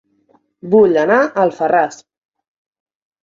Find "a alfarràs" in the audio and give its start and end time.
1.25-1.99